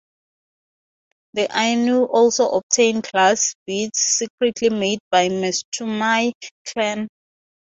The 1.33 1.47
Ainu 1.55 2.05
also 2.09 2.49
obtained 2.49 3.03
glass 3.11 3.53
beads 3.67 3.99
secretly 3.99 4.71
made 4.71 4.97
by 5.11 5.27
the 5.27 5.35
Matsumae 5.35 6.33
Clan. 6.65 7.07